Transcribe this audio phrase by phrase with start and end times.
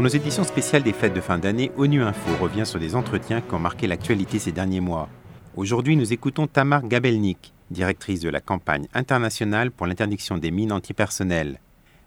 [0.00, 3.42] Pour nos éditions spéciales des fêtes de fin d'année, ONU Info revient sur des entretiens
[3.42, 5.10] qui ont marqué l'actualité ces derniers mois.
[5.56, 11.60] Aujourd'hui, nous écoutons Tamar Gabelnik, directrice de la campagne internationale pour l'interdiction des mines antipersonnelles.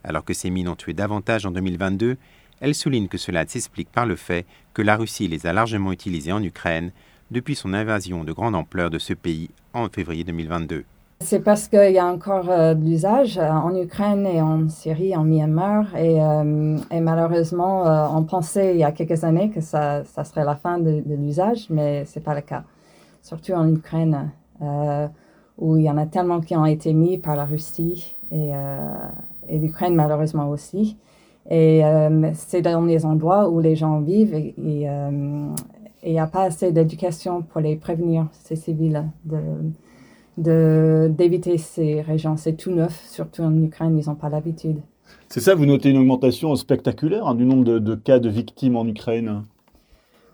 [0.03, 2.17] Alors que ces mines ont tué davantage en 2022,
[2.61, 6.31] elle souligne que cela s'explique par le fait que la Russie les a largement utilisées
[6.31, 6.91] en Ukraine
[7.29, 10.83] depuis son invasion de grande ampleur de ce pays en février 2022.
[11.23, 15.15] C'est parce qu'il y a encore euh, de l'usage euh, en Ukraine et en Syrie,
[15.15, 15.95] en Myanmar.
[15.95, 17.83] Et, euh, malheureusement,
[18.13, 22.03] on pensait il y a quelques années que ça, serait la fin de, l'usage, mais
[22.05, 22.63] ce n'est pas le cas.
[23.21, 24.31] Surtout en Ukraine,
[25.57, 28.51] où il y en a tellement qui ont été mis par la Russie et,
[29.49, 30.97] l'Ukraine malheureusement aussi.
[31.49, 31.81] Et
[32.33, 37.43] c'est dans les endroits où les gens vivent et il n'y a pas assez d'éducation
[37.43, 39.05] pour les prévenir, ces civils,
[40.37, 42.37] d'éviter ces régions.
[42.37, 44.77] C'est tout neuf, surtout en Ukraine, ils n'ont pas l'habitude.
[45.29, 48.85] C'est ça, vous notez une augmentation spectaculaire hein, du nombre de, cas de victimes en
[48.85, 49.43] Ukraine?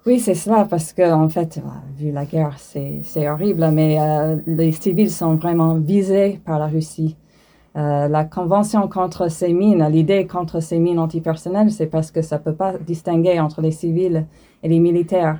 [0.05, 4.37] Oui, c'est cela, parce que en fait, euh, vu la guerre, c'est horrible, mais euh,
[4.47, 7.15] les civils sont vraiment visés par la Russie.
[7.75, 12.37] Euh, la convention contre ces mines, l'idée contre ces mines antipersonnelles, c'est parce que ça
[12.37, 14.25] ne peut pas distinguer entre les civils
[14.63, 15.39] et les militaires.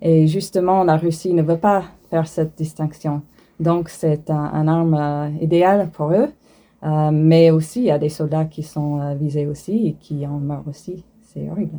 [0.00, 3.22] Et justement, la Russie ne veut pas faire cette distinction.
[3.60, 6.28] Donc, c'est un, arme euh, idéale pour eux.
[6.82, 10.26] Euh, mais aussi, il y a des soldats qui sont euh, visés aussi et qui
[10.26, 11.04] en meurent aussi.
[11.22, 11.78] C'est horrible.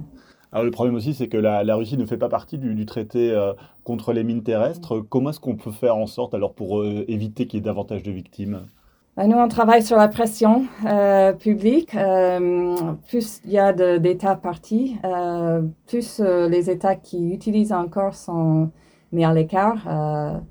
[0.52, 3.38] Alors le problème aussi, c'est que la, Russie ne fait pas partie du, traité
[3.84, 5.02] contre les mines terrestres.
[5.02, 8.12] Comment est-ce qu'on peut faire en sorte, alors pour éviter qu'il y ait davantage de
[8.12, 8.62] victimes?
[9.18, 10.66] Ben, Nous, on travaille sur la pression
[11.40, 11.92] publique.
[13.08, 14.96] plus il y a d'États partis,
[15.88, 18.72] plus les États qui utilisent encore sont
[19.12, 20.42] mis à l'écart.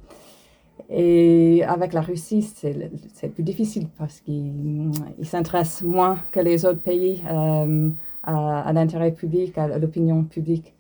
[0.90, 4.90] Et avec la Russie, c'est plus difficile parce qu'ils
[5.22, 7.90] s'intéressent moins que les autres pays euh,
[8.22, 10.74] à, l'intérêt public, à l'opinion publique.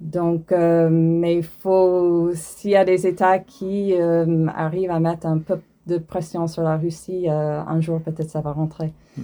[0.00, 5.26] Donc, euh, mais il faut, s'il y a des États qui euh, arrivent à mettre
[5.26, 8.92] un peu de pression sur la Russie, un jour peut-être ça va rentrer.
[9.16, 9.22] Hmm.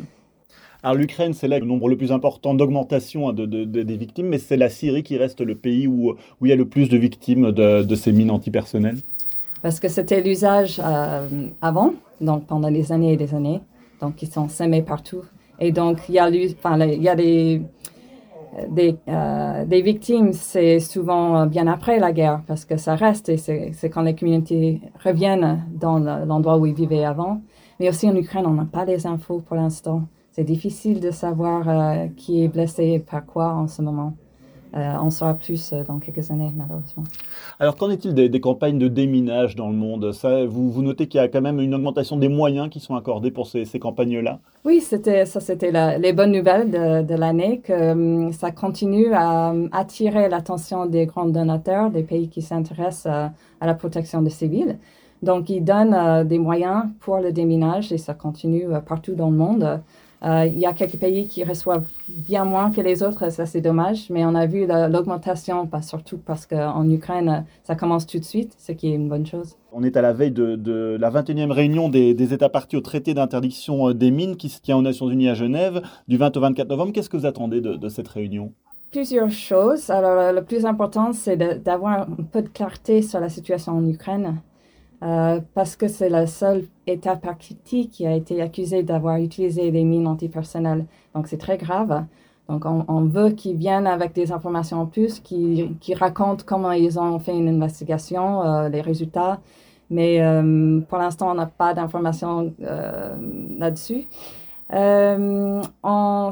[0.82, 4.36] Alors l'Ukraine, c'est là le nombre le plus important d'augmentation hein, de, des victimes, mais
[4.36, 6.98] c'est la Syrie qui reste le pays où, où il y a le plus de
[6.98, 8.98] victimes de, ces mines antipersonnelles
[9.64, 13.62] parce que c'était l'usage euh, avant, donc pendant des années et des années.
[13.98, 15.22] Donc, ils sont semés partout.
[15.58, 16.26] Et donc, il y a,
[19.08, 23.88] euh, des victimes, c'est souvent bien après la guerre, parce que ça reste et c'est
[23.88, 27.40] quand les communautés reviennent dans l'endroit où ils vivaient avant.
[27.80, 30.02] Mais aussi en Ukraine, on n'a pas les infos pour l'instant.
[30.32, 34.14] C'est difficile de savoir euh, qui est blessé et par quoi en ce moment.
[34.76, 37.04] Euh, on saura plus euh, dans quelques années, malheureusement.
[37.60, 40.10] Alors, qu'en est-il des, campagnes de déminage dans le monde?
[40.12, 42.96] Ça, vous, vous, notez qu'il y a quand même une augmentation des moyens qui sont
[42.96, 44.40] accordés pour ces, campagnes-là?
[44.64, 49.68] Oui, c'était, ça, c'était les bonnes nouvelles de, l'année, que hum, ça continue à hum,
[49.70, 54.78] attirer l'attention des grands donateurs, des pays qui s'intéressent à, à la protection des civils.
[55.22, 59.36] Donc, ils donnent euh, des moyens pour le déminage et ça continue partout dans le
[59.36, 59.80] monde.
[60.22, 63.60] Euh, il y a quelques pays qui reçoivent bien moins que les autres, ça c'est
[63.60, 68.54] dommage, mais on a vu l'augmentation, surtout parce qu'en Ukraine, ça commence tout de suite,
[68.58, 69.56] ce qui est une bonne chose.
[69.72, 73.88] On est à la veille de, la 21e réunion des, États partis au traité d'interdiction
[73.88, 76.68] euh, des mines qui se tient aux Nations Unies à Genève du 20 au 24
[76.68, 76.92] novembre.
[76.92, 78.52] Qu'est-ce que vous attendez de, cette réunion?
[78.92, 79.90] Plusieurs choses.
[79.90, 84.40] Alors, le plus important, c'est d'avoir un peu de clarté sur la situation en Ukraine.
[85.02, 89.84] Euh, parce que c'est le seul État parti qui a été accusé d'avoir utilisé des
[89.84, 90.86] mines antipersonnelles.
[91.14, 92.04] Donc c'est très grave.
[92.48, 96.98] Donc on, veut qu'ils viennent avec des informations en plus, qui, qui racontent comment ils
[96.98, 99.40] ont fait une investigation, euh, les résultats.
[99.90, 102.52] Mais euh, pour l'instant, on n'a pas d'informations
[103.58, 104.06] là-dessus.
[104.74, 105.62] Euh,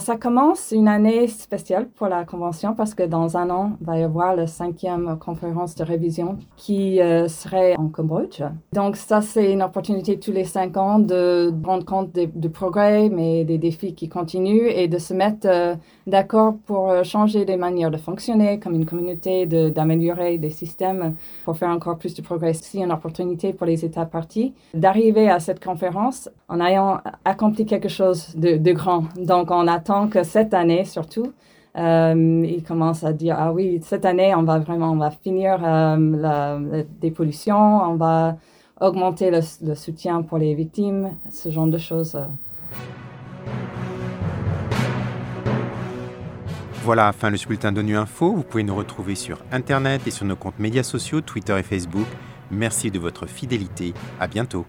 [0.01, 3.99] ça commence une année spéciale pour la convention parce que dans un an, il va
[3.99, 8.43] y avoir la cinquième conférence de révision qui euh, serait en Cambodge.
[8.73, 13.45] Donc ça, c'est une opportunité tous les cinq ans de rendre compte du progrès, mais
[13.45, 17.97] des défis qui continuent et de se mettre euh, d'accord pour changer des manières de
[17.97, 21.15] fonctionner comme une communauté, d'améliorer des systèmes
[21.45, 22.55] pour faire encore plus de progrès.
[22.55, 27.88] C'est une opportunité pour les États partis d'arriver à cette conférence en ayant accompli quelque
[27.88, 29.05] chose de, grand.
[29.17, 31.32] Donc, on attend que cette année, surtout,
[31.76, 35.58] euh, ils commencent à dire ah oui, cette année, on va vraiment, on va finir
[35.64, 36.58] euh, la,
[37.00, 38.37] dépollution, on va
[38.81, 42.19] augmenter le, soutien pour les victimes, ce genre de choses.
[46.85, 48.32] Voilà, fin le bulletin d'ONU Info.
[48.32, 52.06] Vous pouvez nous retrouver sur Internet et sur nos comptes médias sociaux, Twitter et Facebook.
[52.50, 53.94] Merci de votre fidélité.
[54.19, 54.67] À bientôt.